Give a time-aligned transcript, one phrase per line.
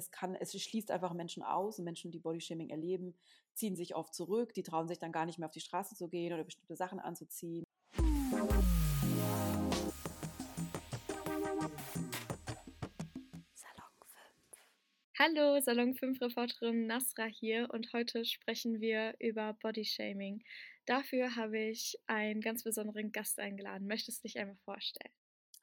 [0.00, 3.14] es kann, es schließt einfach Menschen aus und Menschen, die Bodyshaming erleben,
[3.54, 6.08] ziehen sich oft zurück, die trauen sich dann gar nicht mehr auf die Straße zu
[6.08, 7.64] gehen oder bestimmte Sachen anzuziehen.
[15.18, 20.42] Hallo, Salon 5 Reporterin Nasra hier und heute sprechen wir über Bodyshaming.
[20.86, 23.86] Dafür habe ich einen ganz besonderen Gast eingeladen.
[23.86, 25.12] Möchtest du dich einmal vorstellen?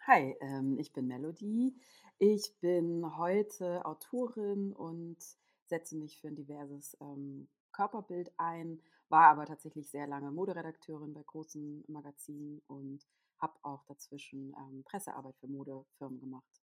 [0.06, 1.74] Hi, ähm, ich bin Melody.
[2.20, 5.18] Ich bin heute Autorin und
[5.66, 11.22] setze mich für ein diverses ähm, Körperbild ein, war aber tatsächlich sehr lange Moderedakteurin bei
[11.22, 13.06] großen Magazinen und
[13.40, 16.64] habe auch dazwischen ähm, Pressearbeit für Modefirmen gemacht.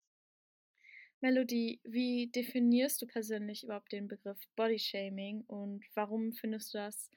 [1.19, 7.09] Melody, wie definierst du persönlich überhaupt den Begriff Bodyshaming und warum findest du das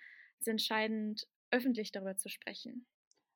[0.46, 2.86] entscheidend, öffentlich darüber zu sprechen?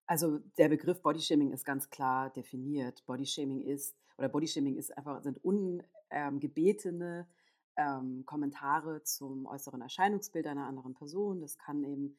[0.06, 3.04] Also der Begriff Bodyshaming ist ganz klar definiert.
[3.06, 7.28] Bodyshaming ist, oder Bodyshaming ist einfach, sind ungebetene
[7.76, 11.40] ähm, Kommentare zum äußeren Erscheinungsbild einer anderen Person.
[11.40, 12.16] Das kann eben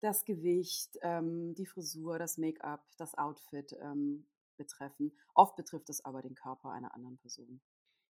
[0.00, 4.26] das Gewicht, ähm, die Frisur, das Make-up, das Outfit ähm,
[4.56, 5.12] betreffen.
[5.34, 7.60] Oft betrifft es aber den Körper einer anderen Person.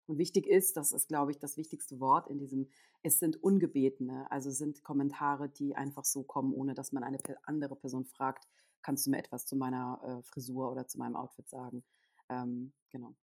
[0.06, 2.70] Und wichtig ist, das ist, glaube ich, das wichtigste Wort in diesem,
[3.04, 7.78] es sind ungebetene, also sind Kommentare, die einfach so kommen, ohne dass man eine andere
[7.78, 8.46] Person fragt,
[8.84, 11.84] kannst du mir etwas zu meiner äh, Frisur oder zu meinem Outfit sagen?
[12.30, 13.16] Ähm, genau.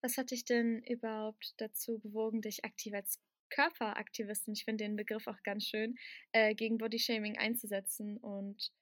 [0.00, 5.26] Was hat dich denn überhaupt dazu bewogen, dich aktiv als Körperaktivistin, ich finde den Begriff
[5.26, 5.96] auch ganz schön,
[6.32, 8.16] äh, gegen Bodyshaming einzusetzen?
[8.18, 8.72] Und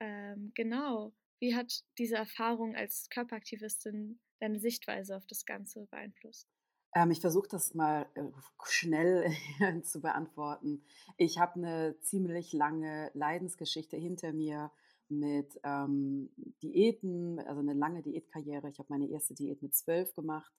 [0.00, 6.48] ähm, genau, wie hat diese Erfahrung als Körperaktivistin deine Sichtweise auf das Ganze beeinflusst?
[6.94, 8.22] Ähm, ich versuche das mal äh,
[8.64, 9.32] schnell
[9.82, 10.82] zu beantworten.
[11.16, 14.70] Ich habe eine ziemlich lange Leidensgeschichte hinter mir
[15.08, 16.30] mit ähm,
[16.62, 18.70] Diäten, also eine lange Diätkarriere.
[18.70, 20.52] Ich habe meine erste Diät mit zwölf gemacht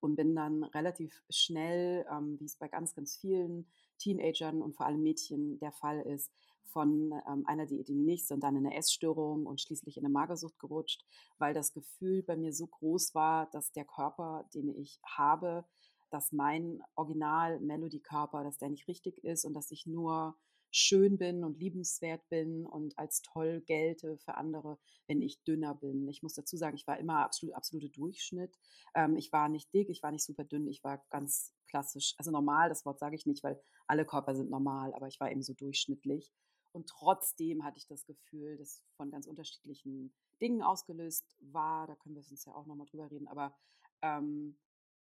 [0.00, 3.66] und bin dann relativ schnell, ähm, wie es bei ganz, ganz vielen
[3.98, 6.32] Teenagern und vor allem Mädchen der Fall ist,
[6.64, 10.04] von ähm, einer Diät in die nächste und dann in eine Essstörung und schließlich in
[10.04, 11.04] eine Magersucht gerutscht,
[11.38, 15.64] weil das Gefühl bei mir so groß war, dass der Körper, den ich habe,
[16.12, 20.36] dass mein Original Melody-Körper, dass der nicht richtig ist und dass ich nur
[20.72, 26.08] schön bin und liebenswert bin und als toll gelte für andere, wenn ich dünner bin.
[26.08, 28.58] Ich muss dazu sagen, ich war immer absolut absolute Durchschnitt.
[28.94, 32.30] Ähm, ich war nicht dick, ich war nicht super dünn, ich war ganz klassisch, also
[32.30, 35.42] normal, das Wort sage ich nicht, weil alle Körper sind normal, aber ich war eben
[35.42, 36.32] so durchschnittlich.
[36.72, 41.86] Und trotzdem hatte ich das Gefühl, dass von ganz unterschiedlichen Dingen ausgelöst war.
[41.86, 43.28] Da können wir uns ja auch nochmal drüber reden.
[43.28, 43.54] Aber
[44.00, 44.56] ähm,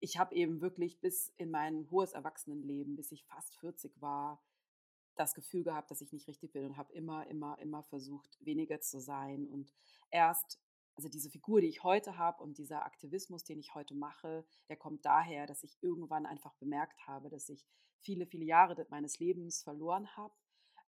[0.01, 4.43] ich habe eben wirklich bis in mein hohes Erwachsenenleben, bis ich fast 40 war,
[5.17, 8.81] das Gefühl gehabt, dass ich nicht richtig bin und habe immer, immer, immer versucht, weniger
[8.81, 9.47] zu sein.
[9.47, 9.73] Und
[10.11, 10.59] erst,
[10.95, 14.77] also diese Figur, die ich heute habe und dieser Aktivismus, den ich heute mache, der
[14.77, 17.67] kommt daher, dass ich irgendwann einfach bemerkt habe, dass ich
[18.01, 20.33] viele, viele Jahre meines Lebens verloren habe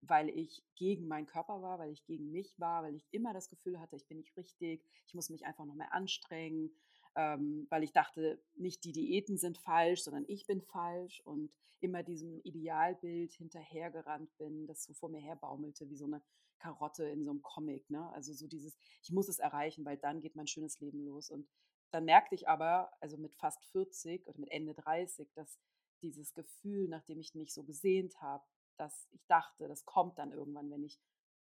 [0.01, 3.49] weil ich gegen meinen Körper war, weil ich gegen mich war, weil ich immer das
[3.49, 6.71] Gefühl hatte, ich bin nicht richtig, ich muss mich einfach noch mehr anstrengen,
[7.17, 12.03] ähm, weil ich dachte, nicht die Diäten sind falsch, sondern ich bin falsch und immer
[12.03, 16.21] diesem Idealbild hinterhergerannt bin, das so vor mir herbaumelte, wie so eine
[16.59, 17.89] Karotte in so einem Comic.
[17.89, 18.07] Ne?
[18.13, 21.31] Also so dieses, ich muss es erreichen, weil dann geht mein schönes Leben los.
[21.31, 21.49] Und
[21.91, 25.59] dann merkte ich aber, also mit fast 40 oder mit Ende 30, dass
[26.03, 28.43] dieses Gefühl, nachdem ich mich so gesehnt habe,
[28.77, 30.99] dass ich dachte, das kommt dann irgendwann, wenn ich,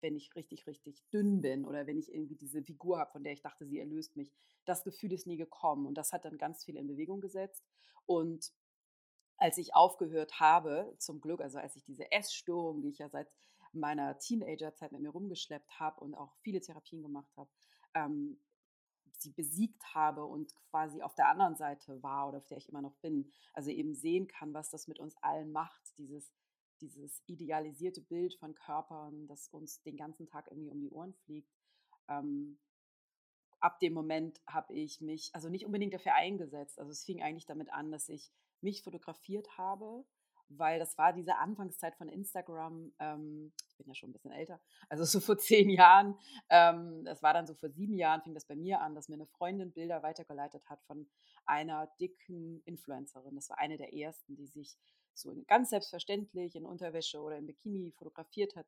[0.00, 3.32] wenn ich richtig, richtig dünn bin oder wenn ich irgendwie diese Figur habe, von der
[3.32, 4.32] ich dachte, sie erlöst mich.
[4.64, 7.64] Das Gefühl ist nie gekommen und das hat dann ganz viel in Bewegung gesetzt.
[8.06, 8.52] Und
[9.36, 13.28] als ich aufgehört habe, zum Glück, also als ich diese Essstörung, die ich ja seit
[13.72, 17.50] meiner Teenagerzeit mit mir rumgeschleppt habe und auch viele Therapien gemacht habe,
[17.94, 18.40] ähm,
[19.18, 22.82] sie besiegt habe und quasi auf der anderen Seite war oder auf der ich immer
[22.82, 23.30] noch bin.
[23.52, 26.32] Also eben sehen kann, was das mit uns allen macht, dieses
[26.80, 31.50] dieses idealisierte Bild von Körpern, das uns den ganzen Tag irgendwie um die Ohren fliegt.
[32.08, 32.58] Ähm,
[33.60, 36.78] ab dem Moment habe ich mich, also nicht unbedingt dafür eingesetzt.
[36.78, 38.30] Also es fing eigentlich damit an, dass ich
[38.60, 40.04] mich fotografiert habe,
[40.48, 42.92] weil das war diese Anfangszeit von Instagram.
[42.98, 46.18] Ähm, ich bin ja schon ein bisschen älter, also so vor zehn Jahren.
[46.48, 49.14] Ähm, das war dann so vor sieben Jahren, fing das bei mir an, dass mir
[49.14, 51.08] eine Freundin Bilder weitergeleitet hat von
[51.44, 53.34] einer dicken Influencerin.
[53.34, 54.76] Das war eine der ersten, die sich
[55.20, 58.66] so ganz selbstverständlich in Unterwäsche oder in Bikini fotografiert hat,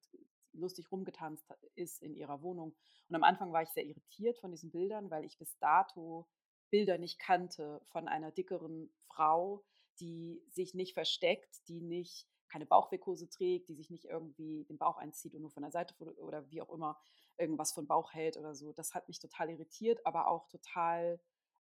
[0.53, 1.45] lustig rumgetanzt
[1.75, 2.75] ist in ihrer Wohnung.
[3.09, 6.27] Und am Anfang war ich sehr irritiert von diesen Bildern, weil ich bis dato
[6.71, 9.65] Bilder nicht kannte von einer dickeren Frau,
[9.99, 14.97] die sich nicht versteckt, die nicht keine Bauchwickhose trägt, die sich nicht irgendwie den Bauch
[14.97, 16.99] einzieht und nur von der Seite oder wie auch immer
[17.39, 18.73] irgendwas von Bauch hält oder so.
[18.73, 21.21] Das hat mich total irritiert, aber auch total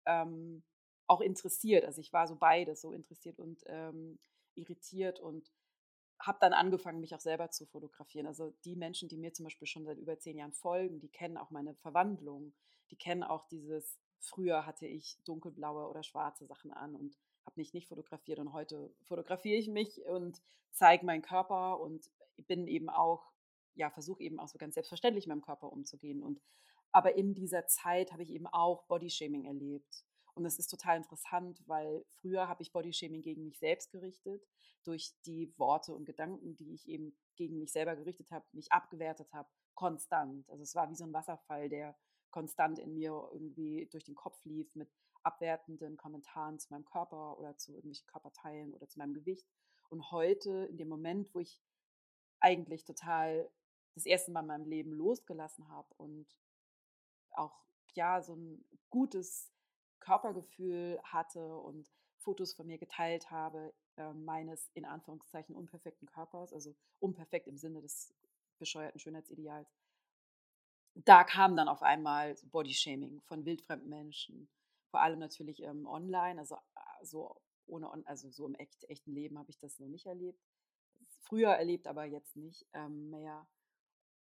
[0.07, 0.63] ähm,
[1.09, 1.85] auch interessiert.
[1.85, 4.19] Also ich war so beides, so interessiert und ähm,
[4.57, 5.51] irritiert und
[6.19, 8.27] habe dann angefangen, mich auch selber zu fotografieren.
[8.27, 11.37] Also die Menschen, die mir zum Beispiel schon seit über zehn Jahren folgen, die kennen
[11.37, 12.55] auch meine Verwandlung,
[12.91, 17.75] die kennen auch dieses, früher hatte ich dunkelblaue oder schwarze Sachen an und habe mich
[17.75, 20.43] nicht fotografiert und heute fotografiere ich mich und
[20.73, 22.11] zeige meinen Körper und
[22.47, 23.33] bin eben auch,
[23.75, 26.23] ja, versuche eben auch so ganz selbstverständlich mit meinem Körper umzugehen.
[26.23, 26.41] Und
[26.93, 30.06] aber in dieser Zeit habe ich eben auch Bodyshaming erlebt.
[30.37, 34.47] Und das ist total interessant, weil früher habe ich Bodyshaming gegen mich selbst gerichtet,
[34.85, 39.33] durch die Worte und Gedanken, die ich eben gegen mich selber gerichtet habe, mich abgewertet
[39.33, 40.49] habe, konstant.
[40.51, 41.97] Also es war wie so ein Wasserfall, der
[42.31, 44.91] konstant in mir irgendwie durch den Kopf lief mit
[45.23, 49.49] abwertenden Kommentaren zu meinem Körper oder zu irgendwelchen Körperteilen oder zu meinem Gewicht.
[49.89, 51.63] Und heute, in dem Moment, wo ich
[52.41, 53.51] eigentlich total
[53.95, 56.27] das erste Mal in meinem Leben losgelassen habe und
[57.31, 59.51] auch ja so ein gutes
[60.01, 66.75] Körpergefühl hatte und Fotos von mir geteilt habe, äh, meines in Anführungszeichen unperfekten Körpers, also
[66.99, 68.15] unperfekt im Sinne des
[68.59, 69.69] bescheuerten Schönheitsideals.
[70.95, 74.49] Da kam dann auf einmal Bodyshaming von wildfremden Menschen,
[74.91, 79.39] vor allem natürlich ähm, online, also äh, so ohne, also so im echt, echten Leben
[79.39, 80.43] habe ich das noch nicht erlebt.
[81.21, 83.47] Früher erlebt, aber jetzt nicht ähm, mehr.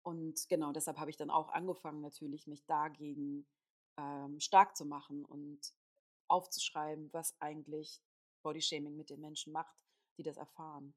[0.02, 3.46] Und genau deshalb habe ich dann auch angefangen, natürlich mich dagegen
[3.98, 5.60] ähm, stark zu machen und
[6.28, 8.00] aufzuschreiben, was eigentlich
[8.42, 9.76] Bodyshaming mit den Menschen macht,
[10.16, 10.94] die das erfahren.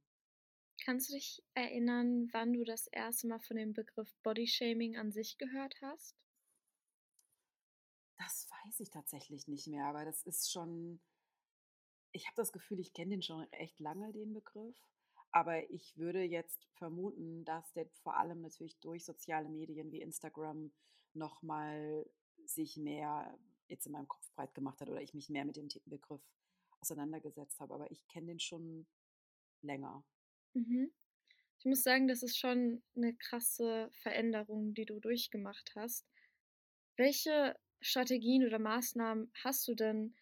[0.83, 5.38] Kannst du dich erinnern, wann du das erste Mal von dem Begriff Bodyshaming an sich
[5.38, 6.15] gehört hast?
[8.18, 11.01] Das weiß ich tatsächlich nicht mehr, aber das ist schon,
[12.12, 14.77] ich habe das Gefühl, ich kenne den schon echt lange, den Begriff.
[15.31, 20.71] Aber ich würde jetzt vermuten, dass der vor allem natürlich durch soziale Medien wie Instagram
[21.13, 22.06] nochmal
[22.46, 25.70] sich mehr jetzt in meinem Kopf breit gemacht hat oder ich mich mehr mit dem
[25.86, 26.22] Begriff
[26.82, 27.74] auseinandergesetzt habe.
[27.74, 28.86] Aber ich kenne den schon
[29.62, 30.04] länger.
[30.54, 30.92] Mhm.
[31.60, 36.08] Ich muss sagen, das ist schon eine krasse Veränderung, die du durchgemacht hast.
[36.98, 40.16] Welche Strategien oder Maßnahmen hast du denn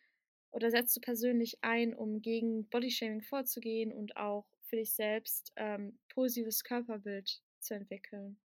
[0.52, 6.00] oder setzt du persönlich ein, um gegen Bodyshaming vorzugehen und auch für dich selbst ähm,
[6.10, 8.40] positives Körperbild zu entwickeln?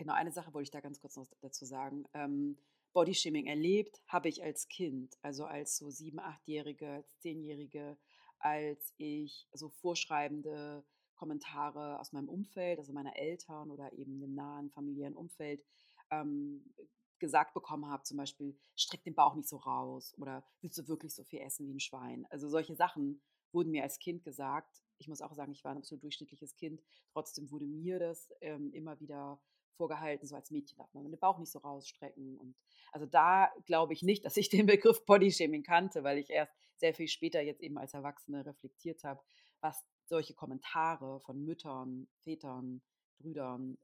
[0.00, 2.06] Genau, eine Sache wollte ich da ganz kurz noch dazu sagen.
[2.14, 2.56] Ähm,
[2.94, 7.98] Bodyshaming erlebt habe ich als Kind, also als so sieben, achtjährige, als zehnjährige,
[8.38, 10.86] als ich so vorschreibende
[11.16, 15.62] Kommentare aus meinem Umfeld, also meiner Eltern oder eben dem nahen familiären Umfeld,
[16.10, 16.72] ähm,
[17.18, 21.14] gesagt bekommen habe, zum Beispiel, streck den Bauch nicht so raus oder willst du wirklich
[21.14, 22.26] so viel essen wie ein Schwein?
[22.30, 23.20] Also solche Sachen
[23.52, 24.82] wurden mir als Kind gesagt.
[24.96, 26.82] Ich muss auch sagen, ich war ein absolut durchschnittliches Kind.
[27.12, 29.38] Trotzdem wurde mir das ähm, immer wieder
[29.76, 32.38] vorgehalten, so als Mädchen darf man den Bauch nicht so rausstrecken.
[32.38, 32.56] Und
[32.92, 36.94] also da glaube ich nicht, dass ich den Begriff Bodyshaming kannte, weil ich erst sehr
[36.94, 39.20] viel später jetzt eben als Erwachsene reflektiert habe,
[39.60, 42.82] was solche Kommentare von Müttern, Vätern,
[43.18, 43.78] Brüdern,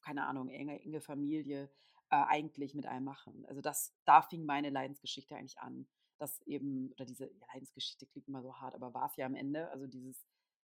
[0.00, 1.70] keine Ahnung, enge, enge Familie
[2.10, 3.44] äh, eigentlich mit einem machen.
[3.46, 5.86] Also das, da fing meine Leidensgeschichte eigentlich an,
[6.18, 9.70] dass eben, oder diese Leidensgeschichte klingt immer so hart, aber war es ja am Ende,
[9.70, 10.26] also dieses,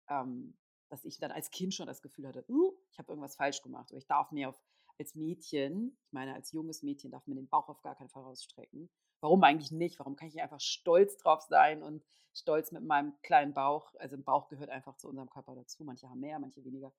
[0.09, 0.57] ähm,
[0.91, 3.91] dass ich dann als Kind schon das Gefühl hatte, uh, ich habe irgendwas falsch gemacht
[3.91, 4.61] oder ich darf mir auf,
[4.99, 8.23] als Mädchen, ich meine als junges Mädchen darf man den Bauch auf gar keinen Fall
[8.23, 8.91] rausstrecken.
[9.21, 9.99] Warum eigentlich nicht?
[9.99, 12.05] Warum kann ich einfach stolz drauf sein und
[12.35, 13.95] stolz mit meinem kleinen Bauch?
[13.97, 15.85] Also ein Bauch gehört einfach zu unserem Körper dazu.
[15.85, 16.93] Manche haben mehr, manche weniger.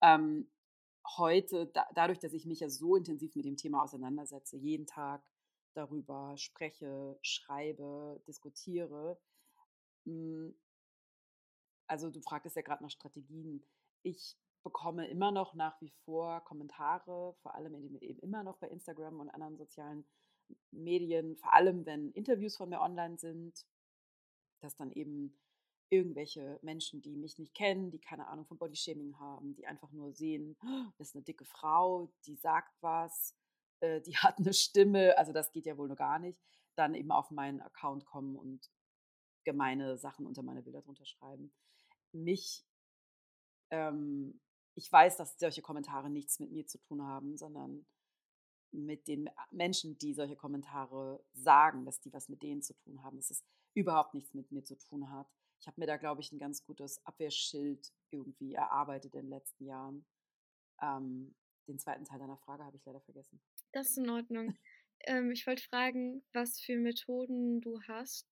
[0.00, 0.50] Ähm,
[1.16, 5.22] heute, da, dadurch, dass ich mich ja so intensiv mit dem Thema auseinandersetze, jeden Tag
[5.74, 9.18] darüber spreche, schreibe, diskutiere,
[10.04, 10.54] hm,
[11.90, 13.64] also du fragtest ja gerade nach Strategien.
[14.02, 19.18] Ich bekomme immer noch nach wie vor Kommentare, vor allem eben immer noch bei Instagram
[19.18, 20.06] und anderen sozialen
[20.70, 23.66] Medien, vor allem wenn Interviews von mir online sind,
[24.60, 25.36] dass dann eben
[25.88, 30.12] irgendwelche Menschen, die mich nicht kennen, die keine Ahnung von Bodyshaming haben, die einfach nur
[30.12, 33.34] sehen, oh, das ist eine dicke Frau, die sagt was,
[33.80, 36.38] äh, die hat eine Stimme, also das geht ja wohl nur gar nicht,
[36.76, 38.70] dann eben auf meinen Account kommen und
[39.42, 41.52] gemeine Sachen unter meine Bilder drunter schreiben
[42.12, 42.64] mich,
[43.70, 44.40] ähm,
[44.74, 47.86] ich weiß, dass solche Kommentare nichts mit mir zu tun haben, sondern
[48.72, 53.16] mit den Menschen, die solche Kommentare sagen, dass die was mit denen zu tun haben,
[53.16, 55.28] dass es überhaupt nichts mit mir zu tun hat.
[55.60, 59.64] Ich habe mir da, glaube ich, ein ganz gutes Abwehrschild irgendwie erarbeitet in den letzten
[59.66, 60.06] Jahren.
[60.80, 61.34] Ähm,
[61.68, 63.40] den zweiten Teil deiner Frage habe ich leider vergessen.
[63.72, 64.56] Das ist in Ordnung.
[65.00, 68.26] ähm, ich wollte fragen, was für Methoden du hast,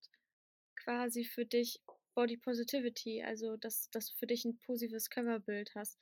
[0.75, 1.81] quasi für dich,
[2.15, 5.99] Body Positivity, also dass, dass du für dich ein positives Körperbild hast.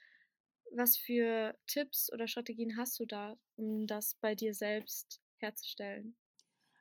[0.71, 6.17] Was für Tipps oder Strategien hast du da, um das bei dir selbst herzustellen?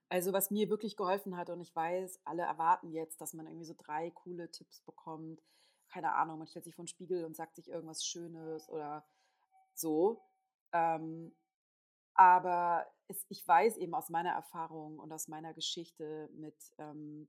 [0.08, 3.64] Also, was mir wirklich geholfen hat und ich weiß, alle erwarten jetzt, dass man irgendwie
[3.66, 5.42] so 3 coole Tipps bekommt.
[5.88, 9.04] Keine Ahnung, man stellt sich vor 'n Spiegel und sagt sich irgendwas Schönes oder
[9.74, 10.22] so.
[10.72, 11.36] Ähm,
[12.14, 17.28] aber es ich weiß eben aus meiner Erfahrung und aus meiner Geschichte mit, ähm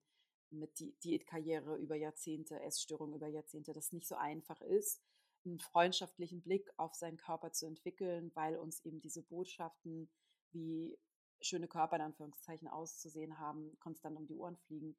[0.52, 5.02] mit Di Diätkarriere über Jahrzehnte, Essstörung über Jahrzehnte, dass es nicht so einfach ist,
[5.46, 10.10] 'n freundschaftlichen Blick auf seinen Körper zu entwickeln, weil uns eben diese Botschaften,
[10.52, 10.98] wie
[11.42, 14.98] schöne Körper in Anführungszeichen auszusehen haben, konstant um die Ohren fliegen.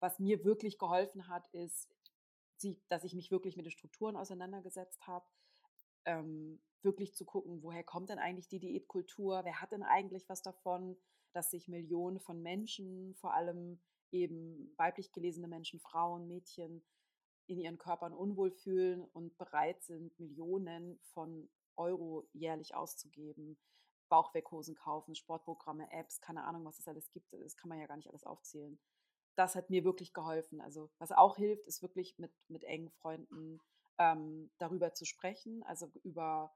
[0.00, 1.88] Was mir wirklich geholfen hat, ist,
[2.88, 5.26] dass ich mich wirklich mit den Strukturen auseinandergesetzt habe,
[6.04, 9.44] ähm, wirklich zu gucken, woher kommt denn eigentlich die Diätkultur?
[9.44, 10.96] Wer hat denn eigentlich was davon,
[11.32, 13.80] dass sich Millionen von Menschen, vor allem
[14.12, 16.82] eben weiblich gelesene Menschen, Frauen, Mädchen,
[17.46, 23.58] in ihren Körpern unwohl fühlen und bereit sind, Millionen von Euro jährlich auszugeben,
[24.08, 27.32] Bauchwerkhosen kaufen, Sportprogramme, Apps, keine Ahnung, was es alles gibt.
[27.32, 28.78] Das kann man ja gar nicht alles aufzählen.
[29.36, 30.60] Das hat mir wirklich geholfen.
[30.60, 33.60] Also, was auch hilft, ist wirklich mit mit engen Freunden,
[33.98, 36.52] ähm, darüber zu sprechen, also über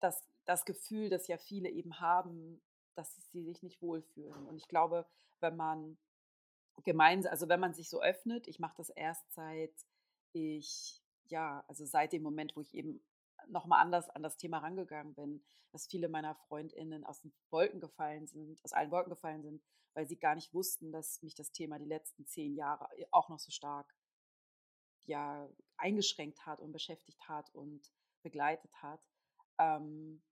[0.00, 2.62] das das Gefühl, das ja viele eben haben,
[2.94, 4.46] dass sie sich nicht wohlfühlen.
[4.46, 5.06] Und ich glaube,
[5.40, 5.98] wenn man
[6.84, 9.74] gemeins also, wenn man sich so öffnet ich mache das erst seit
[10.32, 13.02] ich ja, also seit dem Moment, wo ich eben
[13.48, 17.80] noch mal anders an das Thema rangegangen bin, dass viele meiner FreundInnen aus den Wolken
[17.80, 19.62] gefallen sind aus allen Wolken gefallen sind,
[19.94, 23.28] weil sie gar nicht wussten, dass mich das Thema die letzten 10 Jahre äh, auch
[23.28, 23.94] noch so stark
[25.04, 27.92] ja, eingeschränkt hat und beschäftigt hat und
[28.22, 29.00] begleitet hat.
[29.58, 30.22] Ähm,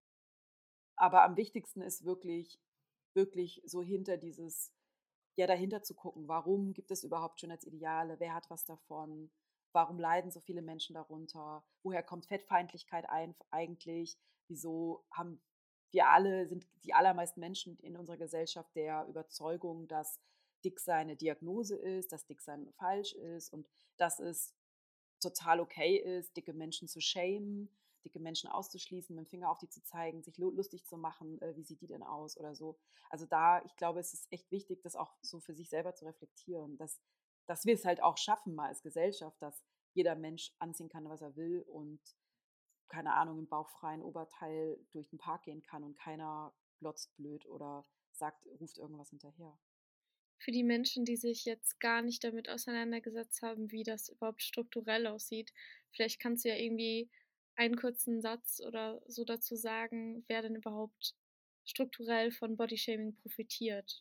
[0.97, 2.61] aber am wichtigsten ist wirklich
[3.17, 4.73] wirklich so hinter dieses
[5.37, 8.19] ja, dahinter zu gucken, warum gibt es überhaupt Schönheitsideale?
[8.19, 9.31] Wer hat was davon?
[9.73, 11.63] Warum leiden so viele Menschen darunter?
[11.83, 14.19] Woher kommt Fettfeindlichkeit ein, eigentlich?
[14.49, 15.41] Wieso haben
[15.91, 20.19] wir alle, sind die allermeisten Menschen in unserer Gesellschaft der Überzeugung, dass
[20.65, 24.55] Dicksein eine Diagnose ist, dass Dicksein falsch ist und dass es
[25.21, 27.69] total okay ist, dicke Menschen zu shamen,
[28.07, 31.57] dicke Menschen auszuschließen, mit dem Finger auf die zu zeigen, sich lustig zu machen, äh,
[31.57, 32.79] wie sieht die denn aus oder so.
[33.11, 36.05] Also da, ich glaube, es ist echt wichtig, das auch so für sich selber zu
[36.05, 37.01] reflektieren, dass,
[37.47, 41.23] dass wir es halt auch schaffen, mal als Gesellschaft, dass jeder Mensch anziehen kann, was
[41.23, 42.01] er will und
[42.89, 47.87] keine Ahnung, im bauchfreien Oberteil durch den Park gehen kann und keiner glotzt blöd oder
[48.13, 49.59] sagt, ruft irgendwas hinterher.
[50.39, 55.07] Für die Menschen, die sich jetzt gar nicht damit auseinandergesetzt haben, wie das überhaupt strukturell
[55.07, 55.53] aussieht,
[55.91, 57.11] vielleicht kannst du ja irgendwie
[57.57, 61.15] einen kurzen Satz oder so dazu sagen, wer denn überhaupt
[61.65, 64.01] strukturell von Bodyshaming profitiert?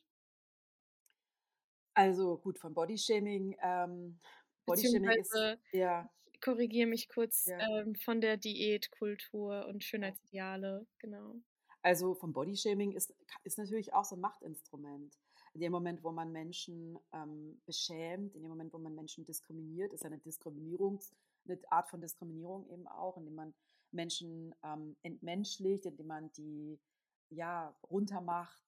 [1.98, 4.20] Also gut, von Bodyshaming, ähm,
[4.66, 6.10] Bodyshaming ist ja.
[6.34, 7.70] ich korrigiere mich kurz, Ja.
[7.70, 9.84] ähm, von der Diätkultur und.
[9.84, 11.42] Schönheitsideale, genau.
[11.84, 15.16] Also vom Bodyshaming ist ist natürlich auch so 'n Machtinstrument.
[15.56, 19.94] In dem Moment, wo man Menschen, ähm, beschämt, in dem Moment, wo man Menschen diskriminiert,
[19.94, 21.14] ist eine Diskriminierungs
[21.46, 23.54] 'ne Art von Diskriminierung eben auch, indem man
[23.92, 26.78] Menschen, ähm, entmenschlicht, indem man die,
[27.30, 28.62] ja, runtermacht,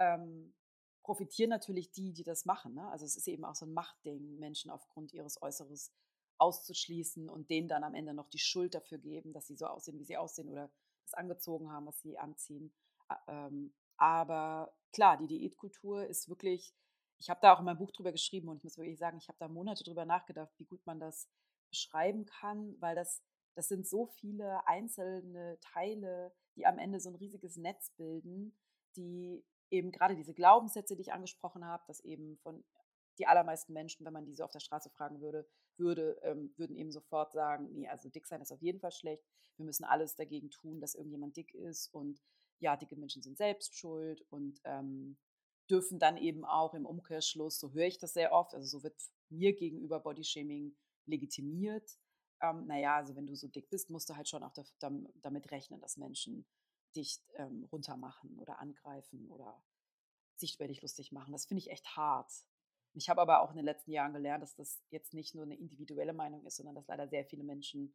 [0.00, 0.52] ähm,
[1.04, 2.88] profitieren natürlich die, die das machen, ne?
[2.88, 5.92] Also, es ist eben auch so 'n Machtding, Menschen aufgrund ihres Äußeres
[6.38, 10.00] auszuschließen und denen dann am Ende noch die Schuld dafür geben, dass sie so aussehen,
[10.00, 10.68] wie sie aussehen oder
[11.04, 12.72] das angezogen haben, was sie anziehen.
[13.28, 16.74] Ähm, aber klar, die Diätkultur ist wirklich
[17.20, 19.28] ich habe da auch in meinem Buch drüber geschrieben und ich muss wirklich sagen, ich
[19.28, 21.28] habe da Monate drüber nachgedacht, wie gut man das
[21.70, 23.22] beschreiben kann, weil das
[23.56, 28.56] das sind so viele einzelne Teile, die am Ende so 'n riesiges Netz bilden,
[28.96, 32.64] die eben grade diese Glaubenssätze, die ich angesprochen habe, dass eben von
[33.18, 35.46] die allermeisten Menschen, wenn man die so auf der Straße fragen würde
[35.76, 39.24] würde, ähm, würden eben sofort sagen: „Ne, also dick sein ist auf jeden Fall schlecht.
[39.56, 42.20] Wir müssen alles dagegen tun, dass irgendjemand dick ist und
[42.76, 45.18] dicke Menschen sind selbst schuld und, ähm,
[45.70, 48.96] dürfen dann eben auch im Umkehrschluss, so höre ich das sehr oft, also so wird
[49.30, 51.98] mir gegenüber Bodyshaming legitimiert.
[52.42, 54.52] Ähm, na ja, also wenn du so dick bist, musst du halt schon auch
[55.22, 56.46] damit rechnen, dass Menschen
[56.96, 59.62] dich, ähm, runtermachen oder angreifen oder
[60.36, 61.32] sich über dich lustig machen.
[61.32, 62.32] Das finde ich echt hart.
[62.94, 65.56] Ich habe aber auch in den letzten Jahren gelernt, dass das jetzt nicht nur 'ne
[65.56, 67.94] individuelle Meinung ist, sondern dass leider sehr viele Menschen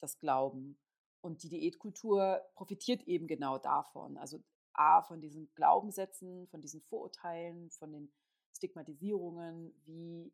[0.00, 0.78] das glauben.
[1.20, 4.16] Und die Diätkultur profitiert eben genau davon.
[4.16, 4.42] Also
[4.72, 8.12] A, von diesen Glaubenssätzen, von diesen Vorurteilen, von den
[8.54, 10.32] Stigmatisierungen, wie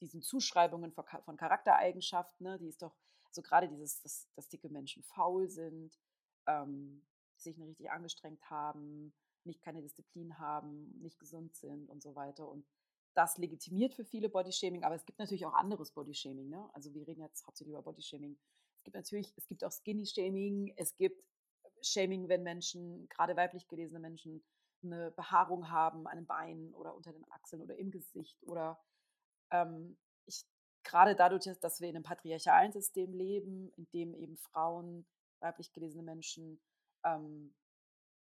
[0.00, 2.58] diesen Zuschreibungen von Cha von Charaktereigenschaften, ne?
[2.58, 2.94] Die ist doch
[3.30, 5.98] so grade dieses, dass dass dicke Menschen faul sind,
[6.46, 7.04] ähm,
[7.36, 9.12] sich nicht richtig angestrengt haben,
[9.44, 12.48] nicht keine Disziplin haben, nicht gesund sind und so weiter.
[12.48, 12.66] Und
[13.14, 16.68] das legitimiert für viele Bodyshaming, aber es gibt natürlich auch anderes Bodyshaming, ne?
[16.74, 18.38] Also wir reden jetzt hauptsächlich über Bodyshaming.
[18.84, 21.24] Es gibt natürlich es gibt auch Skinny-Shaming, es gibt
[21.80, 24.44] Shaming, wenn Menschen, grade weiblich gelesene Menschen,
[24.82, 28.78] eine Behaarung haben an den Beinen oder unter den Achseln oder im Gesicht oder
[29.50, 30.44] ähm, ich
[30.82, 35.06] gerade dadurch, dass wir in einem patriarchalen System leben, in dem eben Frauen,
[35.40, 36.60] weiblich gelesene Menschen
[37.04, 37.54] ähm,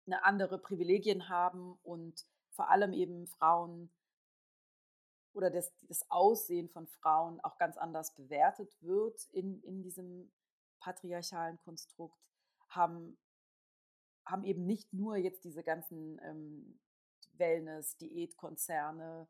[0.06, 3.92] eine andere Privilegien haben und vor allem eben Frauen
[5.34, 10.32] oder das, das Aussehen von Frauen auch ganz anders bewertet wird in, in diesem
[10.80, 12.20] patriarchalen Konstrukt,
[12.70, 13.18] haben,
[14.26, 16.80] haben eben nicht nur jetzt diese ganzen ähm,
[17.34, 19.28] Wellness, Diätkonzerne,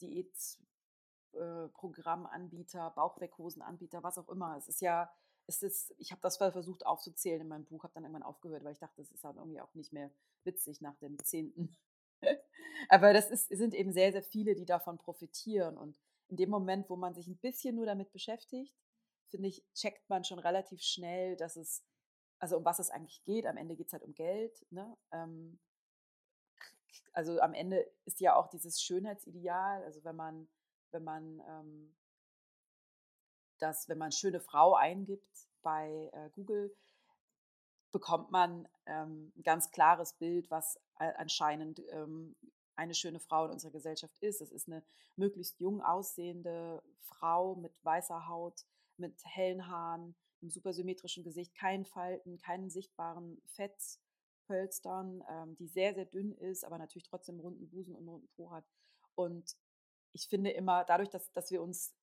[0.00, 4.56] Diätprogrammanbieter, äh, Bauchweghosenanbieter, was auch immer.
[4.56, 5.12] Es ist ja,
[5.46, 8.72] es ist, ich habe das versucht aufzuzählen in meinem Buch, habe dann irgendwann aufgehört, weil
[8.72, 10.10] ich dachte, das ist halt irgendwie auch nicht mehr
[10.44, 11.76] witzig nach dem zehnten
[12.88, 15.76] aber das ist, sind eben sehr, sehr viele, die davon profitieren.
[15.76, 18.74] Und in dem Moment, wo man sich ein bisschen nur damit beschäftigt,
[19.32, 21.82] finde ich, checkt man schon relativ schnell, dass es,
[22.38, 23.46] also um was es eigentlich geht.
[23.46, 24.64] Am Ende geht es halt um Geld.
[24.70, 24.96] Ne?
[25.10, 25.58] Ähm,
[27.12, 30.48] also am Ende ist ja auch dieses Schönheitsideal, also wenn man,
[30.90, 31.94] wenn man ähm,
[33.58, 36.74] das, wenn man schöne Frau eingibt bei äh, Google,
[37.90, 42.36] bekommt man ähm, ein ganz klares Bild, was anscheinend ähm,
[42.74, 44.40] eine schöne Frau in unserer Gesellschaft ist.
[44.40, 44.82] Es ist eine
[45.16, 48.64] möglichst jung aussehende Frau mit weißer Haut,
[49.02, 55.94] mit hellen Haaren, einem super symmetrischen Gesicht, keinen Falten, keinen sichtbaren Fettpölstern, ähm, die sehr,
[55.94, 58.64] sehr dünn ist, aber natürlich trotzdem runden Busen und runden Po hat.
[59.14, 59.56] Und
[60.12, 61.94] ich finde immer, dadurch, dass, dass wir uns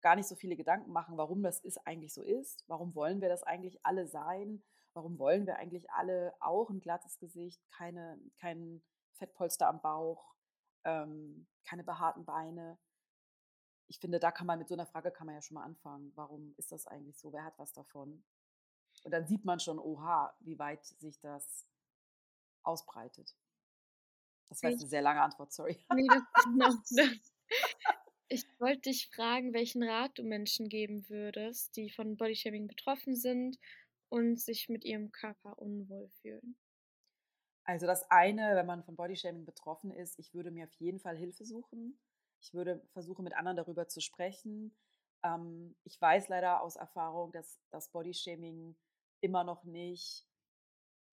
[0.00, 3.28] gar nicht so viele Gedanken machen, warum das ist eigentlich so ist, warum wollen wir
[3.28, 4.62] das eigentlich alle sein,
[4.92, 8.82] warum wollen wir eigentlich alle auch ein glattes Gesicht, keine, kein
[9.14, 10.34] Fettpolster am Bauch,
[10.84, 12.78] ähm, keine behaarten Beine.
[13.88, 16.12] Ich finde, da kann man mit so einer Frage kann man ja schon mal anfangen.
[16.14, 17.32] Warum ist das eigentlich so?
[17.32, 18.22] Wer hat was davon?
[19.04, 21.66] Und dann sieht man schon, oha, wie weit sich das
[22.62, 23.34] ausbreitet.
[24.48, 25.84] Das war jetzt eine sehr lange Antwort, sorry.
[25.94, 26.70] Nee, das, genau,
[28.30, 33.58] Ich wollte dich fragen, welchen Rat du Menschen geben würdest, die von Bodyshaming betroffen sind
[34.10, 36.58] und sich mit ihrem Körper unwohl fühlen?
[37.64, 41.16] Also das eine, wenn man von Bodyshaming betroffen ist, ich würde mir auf jeden Fall
[41.16, 41.98] Hilfe suchen.
[42.40, 44.76] Ich würde versuchen, mit anderen darüber zu sprechen.
[45.22, 48.76] Ähm, ich weiß leider aus Erfahrung, dass das Bodyshaming
[49.20, 50.26] immer noch nicht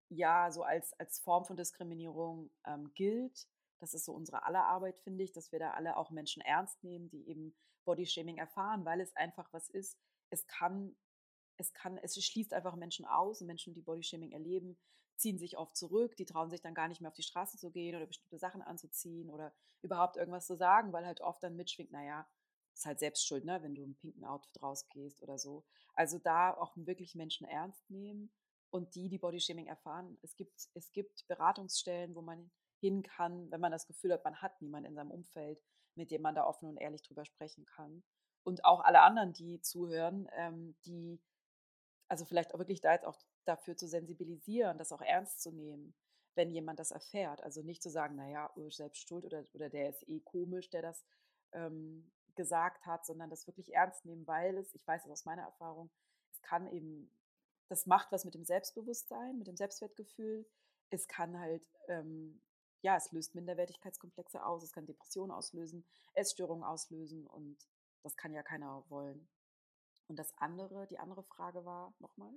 [0.10, 3.48] ja so als, als Form von Diskriminierung ähm, gilt.
[3.80, 6.84] Das ist so unsere aller Arbeit, finde ich, dass wir da alle auch Menschen ernst
[6.84, 9.98] nehmen, die eben Bodyshaming erfahren, weil es einfach was ist.
[10.30, 10.96] Es kann
[11.58, 14.78] es kann, es schließt einfach Menschen aus Menschen, die Bodyshaming erleben,
[15.18, 17.72] ziehen sich oft zurück, die trauen sich dann gar nicht mehr auf die Straße zu
[17.72, 21.92] gehen oder bestimmte Sachen anzuziehen oder überhaupt irgendwas zu sagen, weil halt oft dann mitschwingt,
[21.92, 22.28] naja,
[22.74, 25.64] ist halt selbst schuld, ne, wenn du im pinken Outfit rausgehst oder so.
[25.94, 28.30] Also da auch wirklich Menschen ernst nehmen
[28.70, 33.62] und die, die Bodyshaming erfahren, es gibt, es gibt Beratungsstellen, wo man hin kann, wenn
[33.62, 35.64] man das Gefühl hat, man hat niemanden in seinem Umfeld,
[35.96, 38.04] mit dem man da offen und ehrlich drüber sprechen kann.
[38.44, 41.20] Und auch alle anderen, die zuhören, ähm, die
[42.08, 45.96] also vielleicht auch wirklich da jetzt auch dafür zu sensibilisieren, das auch ernst zu nehmen,
[46.36, 47.42] wenn jemand das erfährt.
[47.42, 50.82] Also nicht zu sagen, naja, oh, selbst schuld oder, oder der ist eh komisch, der
[50.82, 51.06] das
[51.54, 55.44] ähm, gesagt hat, sondern das wirklich ernst nehmen, weil es, ich weiß es aus meiner
[55.44, 55.90] Erfahrung,
[56.32, 57.10] es kann eben,
[57.70, 60.46] das macht was mit dem Selbstbewusstsein, mit dem Selbstwertgefühl.
[60.90, 62.42] Es kann halt, ähm,
[62.82, 67.58] ja, es löst Minderwertigkeitskomplexe aus, es kann Depressionen auslösen, Essstörungen auslösen und
[68.04, 69.28] das kann ja keiner wollen.
[70.08, 72.34] Und das andere, die andere Frage war nochmal?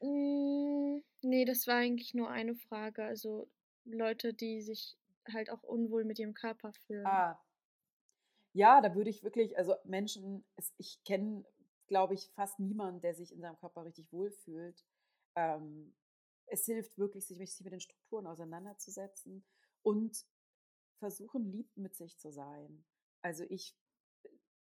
[0.00, 3.04] Mm, nee, das war eigentlich nur eine Frage.
[3.04, 3.48] Also
[3.84, 4.96] Leute, die sich
[5.32, 7.06] halt auch unwohl mit ihrem Körper fühlen.
[7.06, 7.40] Ah.
[8.52, 10.44] Ja, da würde ich wirklich, also Menschen,
[10.78, 11.44] ich kenne,
[11.88, 14.82] glaube ich, fast niemanden, der sich in seinem Körper richtig wohlfühlt.
[15.34, 15.94] Ähm,
[16.46, 19.44] es hilft wirklich, sich mit den Strukturen auseinanderzusetzen
[19.82, 20.24] und
[20.98, 22.84] versuchen, lieb mit sich zu sein.
[23.22, 23.76] Also ich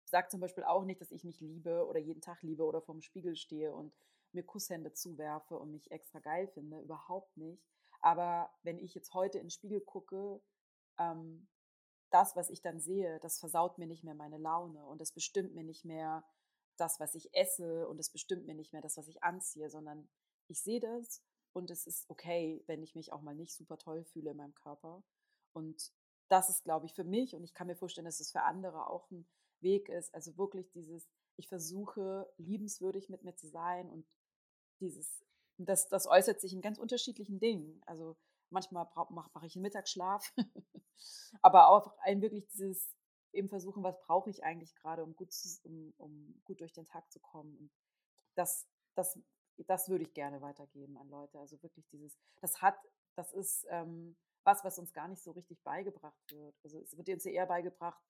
[0.04, 3.02] sage zum Beispiel auch nicht, dass ich mich liebe oder jeden Tag liebe oder vorm
[3.02, 3.95] Spiegel stehe und
[4.36, 6.80] mir Kusshände zuwerfe und mich extra geil finde.
[6.82, 7.63] Überhaupt nicht.
[8.02, 10.41] Aber wenn ich jetzt heute in den Spiegel gucke,
[11.00, 11.48] ähm,
[12.12, 15.54] das, was ich dann sehe, das versaut mir nicht mehr meine Laune und es bestimmt
[15.56, 16.24] mir nicht mehr
[16.78, 20.08] das, was ich esse und es bestimmt mir nicht mehr das, was ich anziehe, sondern
[20.48, 24.04] ich sehe das und es ist okay, wenn ich mich auch mal nicht super toll
[24.04, 25.04] fühle in meinem Körper.
[25.54, 25.91] Und
[26.28, 28.88] das ist, glaube ich, für mich und ich kann mir vorstellen, dass es für andere
[28.88, 29.28] auch ein
[29.62, 30.13] Weg ist.
[30.13, 34.06] Also wirklich dieses, ich versuche liebenswürdig mit mir zu sein und
[34.80, 35.24] dieses,
[35.58, 37.82] das, das äußert sich in ganz unterschiedlichen Dingen.
[37.86, 38.18] Also
[38.50, 40.34] manchmal mache mach ich einen Mittagsschlaf,
[41.42, 42.96] aber auch ein wirklich dieses
[43.32, 46.86] eben versuchen, was brauche ich eigentlich gerade, um gut, zu, um, um gut durch den
[46.86, 47.58] Tag zu kommen.
[47.58, 47.72] Und
[48.36, 49.20] das, das,
[49.58, 51.40] das würde ich gerne weitergeben an Leute.
[51.40, 52.78] Also wirklich dieses, das hat
[53.16, 56.56] Das ist ähm, was, was uns gar nicht so richtig beigebracht wird.
[56.64, 58.02] Also es wird uns ja eher beigebracht,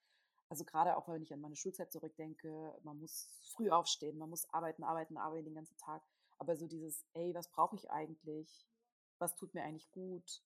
[0.49, 4.47] also gerade auch, wenn ich an meine Schulzeit zurückdenke, man muss früh aufstehen, man muss
[4.53, 6.03] arbeiten, arbeiten, arbeiten den ganzen Tag.
[6.37, 8.67] Aber so dieses, ey, was brauche ich eigentlich?
[9.19, 10.41] Was tut mir eigentlich gut?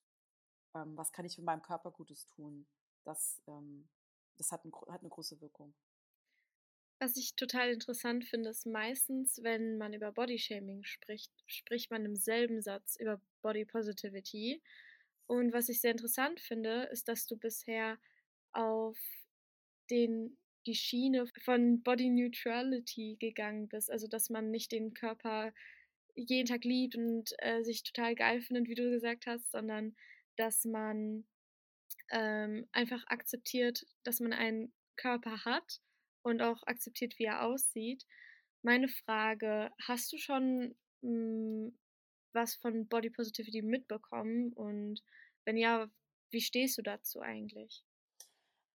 [0.75, 2.67] Ähm, was kann ich für meinem Körper Gutes tun?
[3.04, 3.89] Das, ähm,
[4.38, 5.73] das hat, ein, hat eine große Wirkung.
[7.02, 12.17] Was ich total interessant finde, ist meistens, wenn man über Bodyshaming spricht, spricht man im
[12.17, 14.62] selben Satz über Body Positivity.
[15.25, 17.97] Und was ich sehr interessant finde, ist, dass du bisher
[18.52, 18.97] auf
[19.89, 23.89] den, die Schiene von Body Neutrality gegangen bist.
[23.89, 25.54] Also, dass man nicht den Körper
[26.27, 29.95] jeden Tag liebt und äh, sich total geil findet, wie du gesagt hast, sondern
[30.38, 31.25] dass man
[32.12, 35.82] ähm, einfach akzeptiert, dass man einen Körper hat
[36.21, 38.05] und auch akzeptiert, wie er aussieht.
[38.62, 41.79] Meine Frage, hast du schon mh, hm,
[42.34, 44.53] was von Body Positivity mitbekommen?
[44.53, 45.01] Und
[45.45, 45.89] wenn ja,
[46.32, 47.84] wie stehst du dazu eigentlich?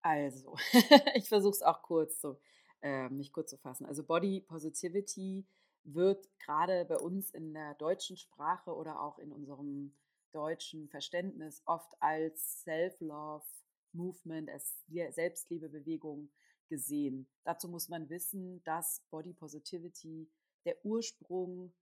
[0.02, 0.56] Also,
[1.14, 2.40] ich versuche es auch kurz so,
[2.82, 3.86] äh, mich kurz zu fassen.
[3.86, 5.46] Also Body Positivity
[5.84, 9.94] wird gerade bei uns in der deutschen Sprache oder auch in unserem
[10.32, 13.44] deutschen Verständnis oft als Self-Love
[13.92, 16.30] Movement, als Selbstliebebewegung
[16.68, 17.28] gesehen.
[17.44, 20.28] Dazu muss man wissen, dass Body Positivity
[20.64, 21.72] der Ursprung,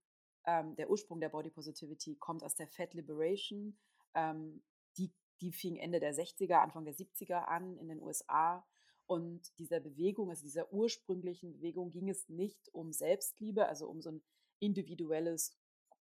[0.45, 3.77] ähm, der Ursprung der Body Positivity kommt aus der Fat Liberation.
[4.13, 4.61] Ähm,
[4.97, 5.11] die
[5.41, 8.65] die fing Ende der 60er, Anfang der 70er an in den USA.
[9.05, 14.11] Und dieser Bewegung, also dieser ursprünglichen Bewegung, ging es nicht um Selbstliebe, also um so
[14.11, 14.23] ein
[14.59, 15.57] individuelles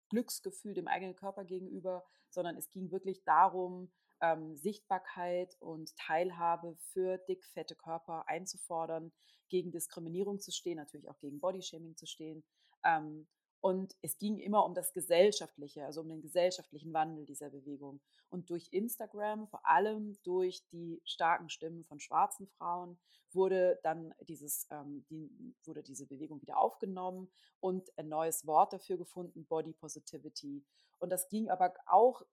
[0.10, 7.17] Glücksgefühl dem eigenen Körper gegenüber, sondern es ging wirklich darum, ähm, Sichtbarkeit und Teilhabe für
[7.17, 9.12] dick, fette Körper einzufordern,
[9.49, 12.43] gegen Diskriminierung zu stehen, natürlich auch gegen Bodyshaming zu stehen.
[12.84, 13.27] Ähm,
[13.62, 18.00] und es ging immer um das Gesellschaftliche, also um den gesellschaftlichen Wandel dieser Bewegung.
[18.30, 22.98] Und durch Instagram, vor allem durch die starken Stimmen von schwarzen Frauen,
[23.32, 28.98] wurde dann dieses, ähm, die, wurde diese Bewegung wieder aufgenommen und ein neues Wort dafür
[28.98, 30.63] gefunden, Body Positivity.
[31.00, 32.24] Und das ging aber auch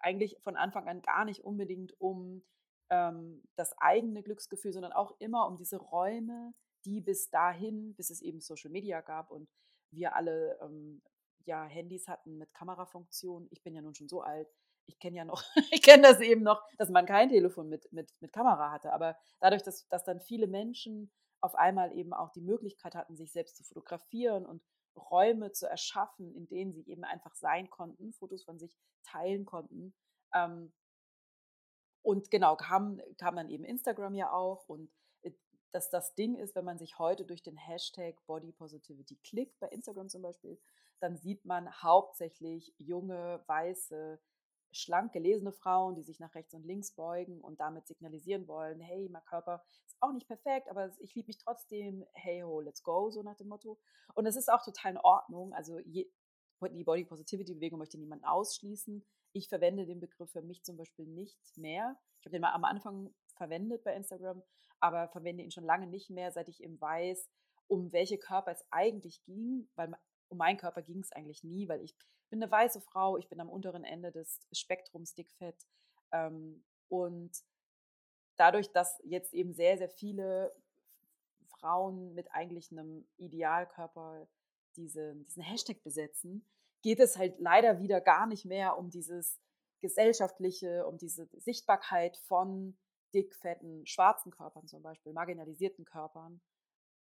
[0.00, 2.42] eigentlich von Anfang an gar nicht unbedingt um
[2.90, 8.20] ähm, das eigene Glücksgefühl, sondern auch immer um diese Räume, die bis dahin, bis es
[8.20, 9.48] eben Social Media gab und
[9.94, 11.02] wir alle ähm,
[11.46, 13.48] ja Handys hatten mit Kamerafunktion.
[13.50, 14.48] Ich bin ja nun schon so alt.
[14.86, 18.12] Ich kenne ja noch, ich kenne das eben noch, dass man kein Telefon mit, mit,
[18.20, 18.92] mit Kamera hatte.
[18.92, 23.32] Aber dadurch, dass, dass dann viele Menschen auf einmal eben auch die Möglichkeit hatten, sich
[23.32, 24.62] selbst zu fotografieren und
[24.96, 29.94] Räume zu erschaffen, in denen sie eben einfach sein konnten, Fotos von sich teilen konnten.
[30.32, 30.72] Ähm,
[32.02, 34.90] und genau, kam, kam dann eben Instagram ja auch und
[35.74, 39.68] dass das Ding ist, wenn man sich heute durch den Hashtag Body Positivity klickt, bei
[39.68, 40.60] Instagram zum Beispiel,
[41.00, 44.20] dann sieht man hauptsächlich junge, weiße,
[44.70, 49.08] schlank gelesene Frauen, die sich nach rechts und links beugen und damit signalisieren wollen, hey,
[49.08, 53.10] mein Körper ist auch nicht perfekt, aber ich liebe mich trotzdem, hey ho, let's go,
[53.10, 53.78] so nach dem Motto.
[54.14, 55.52] Und es ist auch total in Ordnung.
[55.54, 56.08] Also je,
[56.70, 59.04] die Body Positivity Bewegung möchte niemanden ausschließen.
[59.32, 61.96] Ich verwende den Begriff für mich zum Beispiel nicht mehr.
[62.20, 64.42] Ich habe den mal am Anfang verwendet bei Instagram,
[64.80, 67.28] aber verwende ihn schon lange nicht mehr, seit ich eben weiß,
[67.68, 69.92] um welche Körper es eigentlich ging, weil
[70.28, 71.94] um meinen Körper ging es eigentlich nie, weil ich
[72.30, 75.66] bin eine weiße Frau, ich bin am unteren Ende des Spektrums dickfett
[76.12, 77.32] ähm, und
[78.36, 80.52] dadurch, dass jetzt eben sehr, sehr viele
[81.46, 84.26] Frauen mit eigentlich einem Idealkörper
[84.76, 86.44] diese, diesen Hashtag besetzen,
[86.82, 89.40] geht es halt leider wieder gar nicht mehr um dieses
[89.80, 92.76] gesellschaftliche, um diese Sichtbarkeit von
[93.14, 96.40] dickfetten, schwarzen Körpern zum Beispiel, marginalisierten Körpern,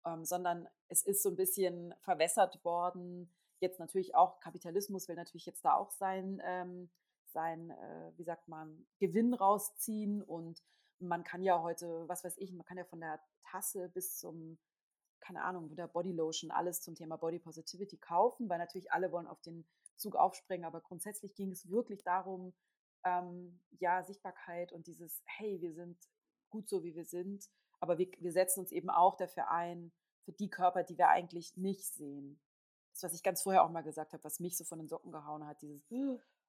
[0.06, 3.34] ähm, sondern es ist so ein bisschen verwässert worden.
[3.60, 6.90] Jetzt natürlich auch Kapitalismus will natürlich jetzt da auch sein, ähm,
[7.28, 10.62] sein äh, wie sagt man, Gewinn rausziehen und
[11.00, 14.60] man kann ja heute, was weiß ich, man kann ja von der Tasse bis zum,
[15.20, 19.42] keine Ahnung, der Bodylotion alles zum Thema Body Positivity kaufen, weil natürlich alle wollen auf
[19.42, 22.54] den Zug aufspringen, aber grundsätzlich ging es wirklich darum,
[23.04, 25.98] ähm, ja, Sichtbarkeit und dieses, hey, wir sind
[26.50, 29.92] gut so, wie wir sind, aber wir, wir setzen uns eben auch dafür ein,
[30.24, 32.40] für die Körper, die wir eigentlich nicht sehen.
[32.94, 35.12] Das, was ich ganz vorher auch mal gesagt habe, was mich so von den Socken
[35.12, 35.82] gehauen hat, dieses,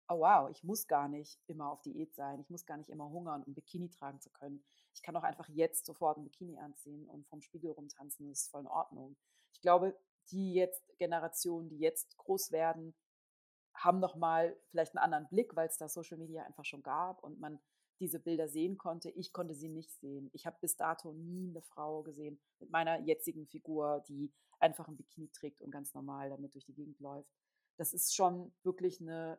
[0.08, 3.08] oh wow, ich muss gar nicht immer auf Diät sein, ich muss gar nicht immer
[3.08, 4.62] hungern, um Bikini tragen zu können.
[4.94, 8.50] Ich kann auch einfach jetzt sofort ein Bikini anziehen und vom Spiegel rumtanzen, das ist
[8.50, 9.16] voll in Ordnung.
[9.52, 9.96] Ich glaube,
[10.30, 12.94] die jetzt Generationen, die jetzt groß werden,
[13.74, 17.40] haben nochmal vielleicht einen anderen Blick, weil es da Social Media einfach schon gab und
[17.40, 17.58] man
[18.00, 19.10] diese Bilder sehen konnte.
[19.10, 20.28] Ich konnte sie nicht sehen.
[20.32, 24.96] Ich habe bis dato nie eine Frau gesehen mit meiner jetzigen Figur, die einfach ein
[24.96, 27.30] Bikini trägt und ganz normal damit durch die Gegend läuft.
[27.76, 29.38] Das ist schon wirklich eine,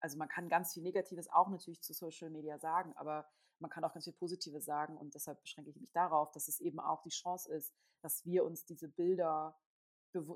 [0.00, 3.84] also man kann ganz viel Negatives auch natürlich zu Social Media sagen, aber man kann
[3.84, 7.02] auch ganz viel Positives sagen und deshalb beschränke ich mich darauf, dass es eben auch
[7.02, 9.58] die Chance ist, dass wir uns diese Bilder,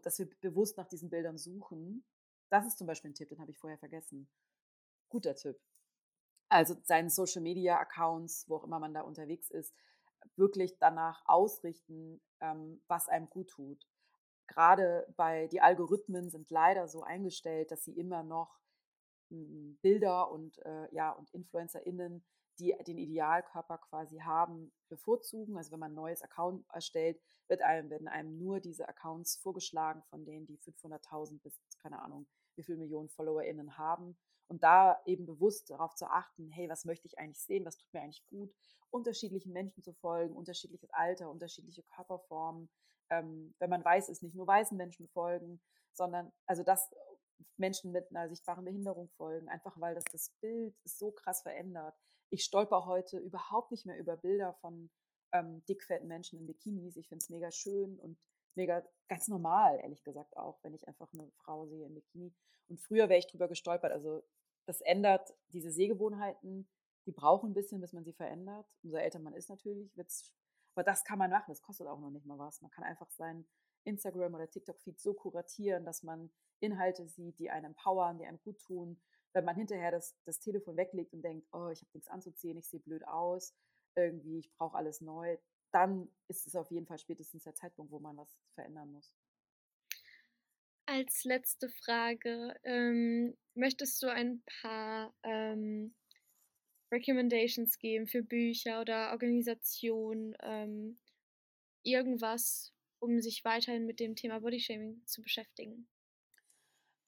[0.02, 2.04] dass wir bewusst nach diesen Bildern suchen.
[2.50, 4.28] Das ist zum Beispiel ein Tipp, den habe ich vorher vergessen.
[5.08, 5.58] Guter Tipp.
[6.48, 9.74] Also seinen Social Media Accounts, wo auch immer man da unterwegs ist,
[10.36, 13.86] wirklich danach ausrichten, ähm, was einem gut tut.
[14.46, 18.58] Gerade bei die Algorithmen sind leider so eingestellt, dass sie immer noch
[19.30, 22.24] Bilder und äh, ja und InfluencerInnen,
[22.58, 25.58] die den Idealkörper quasi haben, bevorzugen.
[25.58, 30.02] Also wenn man ein neues Account erstellt, wird einem, werden einem nur diese Accounts vorgeschlagen,
[30.08, 32.26] von denen die 500.000 bis, keine Ahnung,
[32.58, 34.18] wie viele Millionen FollowerInnen haben.
[34.48, 37.92] Und da eben bewusst darauf zu achten, hey, was möchte ich eigentlich sehen, was tut
[37.92, 38.54] mir eigentlich gut,
[38.90, 42.70] unterschiedlichen Menschen zu folgen, unterschiedliches Alter, unterschiedliche Körperformen.
[43.10, 45.60] Ähm, wenn man weiß, ist nicht nur weißen Menschen folgen,
[45.92, 46.90] sondern also dass
[47.56, 51.94] Menschen mit einer sichtbaren Behinderung folgen, einfach weil das das Bild so krass verändert.
[52.30, 54.90] Ich stolper heute überhaupt nicht mehr über Bilder von
[55.32, 56.96] ähm, dickfetten Menschen in Bikinis.
[56.96, 58.18] Ich finde es mega schön und
[58.58, 62.34] mega ganz normal, ehrlich gesagt auch, wenn ich einfach eine Frau sehe im Bikini.
[62.68, 63.92] Und früher wäre ich drüber gestolpert.
[63.92, 64.22] Also
[64.66, 66.68] das ändert diese Sehgewohnheiten,
[67.06, 68.76] die brauchen ein bisschen, bis man sie verändert.
[68.82, 70.34] Umso älter man ist natürlich, wird's,
[70.74, 72.60] aber das kann man machen, das kostet auch noch nicht mal was.
[72.60, 73.48] Man kann einfach seinen
[73.84, 78.58] Instagram- oder TikTok-Feed so kuratieren, dass man Inhalte sieht, die einen empowern, die einem gut
[78.58, 79.00] tun.
[79.32, 82.68] Wenn man hinterher das, das Telefon weglegt und denkt, oh, ich habe nichts anzuziehen, ich
[82.68, 83.54] sehe blöd aus,
[83.94, 85.38] irgendwie, ich brauche alles neu,
[85.72, 89.14] dann ist es auf jeden Fall spätestens der Zeitpunkt, wo man was verändern muss.
[90.86, 95.94] Als letzte Frage, ähm, möchtest du ein paar ähm,
[96.90, 100.98] Recommendations geben für Bücher oder Organisationen, ähm,
[101.82, 105.88] irgendwas, um sich weiterhin mit dem Thema Bodyshaming zu beschäftigen?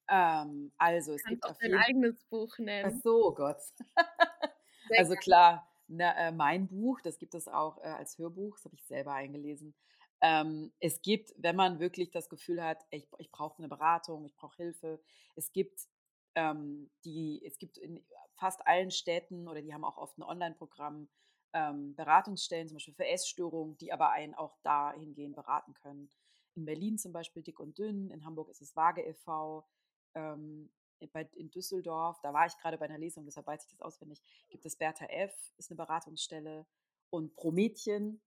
[0.09, 3.01] Ähm, also es gibt auch dein eigenes Buch Ach nennen.
[3.03, 3.61] so, oh Gott.
[4.96, 8.74] Also klar, ne, äh, mein Buch, das gibt es auch äh, als Hörbuch, das habe
[8.76, 9.74] ich selber eingelesen.
[10.22, 14.35] Ähm, es gibt, wenn man wirklich das Gefühl hat, ich, ich brauche eine Beratung, ich
[14.35, 15.00] brauche Hilfe,
[15.35, 15.88] es gibt
[16.35, 18.05] ähm, die, es gibt in
[18.37, 21.09] fast allen Städten oder die haben auch oft ein Online-Programm,
[21.53, 26.11] ähm, Beratungsstellen, zum Beispiel für Essstörungen, die aber einen auch dahingehend beraten können.
[26.55, 29.66] In Berlin zum Beispiel Dick und Dünn, in Hamburg ist es Waage e.V.,
[30.14, 30.70] ähm,
[31.09, 34.23] bei, in Düsseldorf, da war ich gerade bei einer Lesung, deshalb weiß ich das auswendig,
[34.49, 36.67] gibt es Bertha F., ist eine Beratungsstelle
[37.11, 38.21] und Promädchen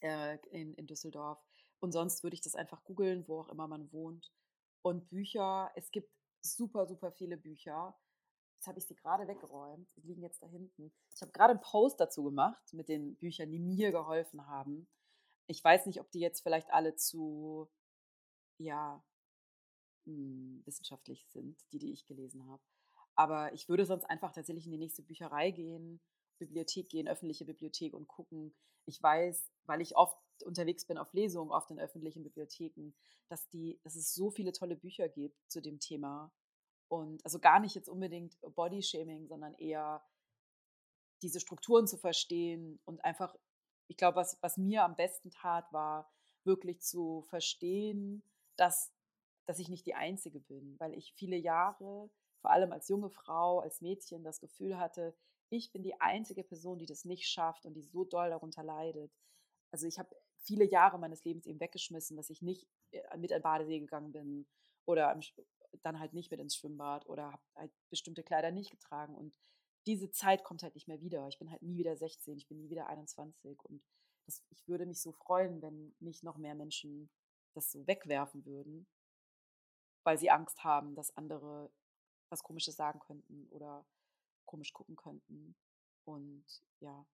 [0.00, 1.42] äh, in, in Düsseldorf.
[1.80, 4.32] Und sonst würde ich das einfach googeln, wo auch immer man wohnt.
[4.82, 7.96] Und Bücher, es gibt super, super viele Bücher.
[8.56, 9.88] Jetzt habe ich sie gerade weggeräumt.
[9.96, 10.92] Die liegen jetzt da hinten.
[11.14, 14.88] Ich habe gerade einen Post dazu gemacht mit den Büchern, die mir geholfen haben.
[15.46, 17.68] Ich weiß nicht, ob die jetzt vielleicht alle zu,
[18.58, 19.04] ja,
[20.04, 22.62] hm, wissenschaftlich sind, die, die ich gelesen habe.
[23.14, 26.00] Aber ich würde sonst einfach tatsächlich in die nächste Bücherei gehen,
[26.38, 28.54] Bibliothek gehen, öffentliche Bibliothek und gucken.
[28.86, 32.92] Ich weiß, weil ich oft unterwegs bin auf Lesungen, oft in öffentlichen Bibliotheken,
[33.28, 36.32] dass, die, dass es so viele tolle Bücher gibt zu dem Thema.
[36.88, 40.04] Und also gar nicht jetzt unbedingt Bodyshaming, sondern eher
[41.22, 43.34] diese Strukturen zu verstehen und einfach,
[43.88, 46.10] ich glaube, was, was mir am besten tat, war
[46.44, 48.22] wirklich zu verstehen,
[48.56, 48.92] dass,
[49.46, 53.60] dass ich nicht die Einzige bin, weil ich viele Jahre, vor allem als junge Frau,
[53.60, 55.14] als Mädchen, das Gefühl hatte,
[55.50, 59.12] ich bin die einzige Person, die das nicht schafft und die so doll darunter leidet.
[59.70, 63.42] Also ich habe viele Jahre meines Lebens eben weggeschmissen, dass ich nicht äh, mit an
[63.42, 64.46] Badesee gegangen bin
[64.86, 65.18] oder
[65.82, 69.14] dann halt nicht mit ins Schwimmbad oder habe halt bestimmte Kleider nicht getragen.
[69.14, 69.38] Und
[69.86, 71.28] diese Zeit kommt halt nicht mehr wieder.
[71.28, 73.58] Ich bin halt nie wieder 16, ich bin nie wieder 21.
[73.64, 73.82] Und
[74.26, 77.10] das, ich würde mich so freuen, wenn nicht noch mehr Menschen
[77.54, 78.86] das so wegwerfen würden,
[80.04, 81.70] weil sie Angst haben, dass andere
[82.30, 83.84] was Komisches sagen könnten oder
[84.44, 85.56] komisch gucken könnten.
[86.04, 86.44] Und
[86.80, 87.06] ja,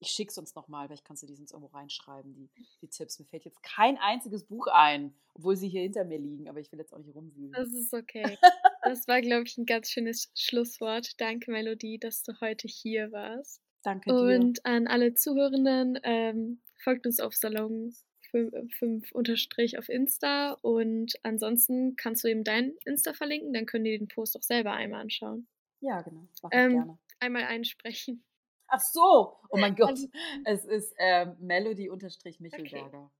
[0.00, 2.50] ich schicke es uns nochmal, vielleicht kannst du die sonst irgendwo reinschreiben, die,
[2.80, 3.18] die Tipps.
[3.18, 6.70] Mir fällt jetzt kein einziges Buch ein, obwohl sie hier hinter mir liegen, aber ich
[6.70, 7.52] will jetzt auch nicht rumwühlen.
[7.52, 8.38] Das ist okay.
[8.82, 11.20] Das war, glaube ich, ein ganz schönes Schlusswort.
[11.20, 13.60] Danke, Melodie, dass du heute hier warst.
[13.82, 14.38] Danke dir.
[14.38, 17.94] Und an alle Zuhörenden, ähm, folgt uns auf Salon
[18.30, 23.98] 5 unterstrich auf Insta und ansonsten kannst du eben dein Insta verlinken, dann können die
[23.98, 25.46] den Post auch selber einmal anschauen.
[25.80, 26.26] Ja, genau.
[26.32, 26.98] Das mache ich Ähm, gerne.
[27.20, 28.24] einmal einsprechen.
[28.68, 29.88] Ach so, oh mein Gott.
[29.90, 30.08] Also,
[30.44, 33.10] Es ist ähm, Melody-Michelberger.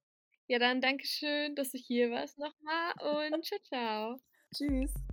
[0.49, 2.93] ja, dann Dankeschön, dass du hier warst nochmal
[3.33, 4.21] und ciao, ciao.
[4.55, 5.08] Tschüss.